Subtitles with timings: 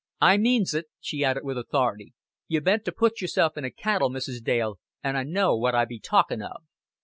[0.19, 2.15] I means it," she added, with authority.
[2.47, 4.43] "You ben't to put yourself in a caddle, Mrs.
[4.43, 6.63] Dale, an' I know what I be talkin' of."